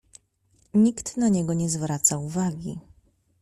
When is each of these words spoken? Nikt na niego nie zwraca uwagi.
Nikt 0.73 1.15
na 1.17 1.29
niego 1.29 1.53
nie 1.53 1.69
zwraca 1.69 2.17
uwagi. 2.17 2.79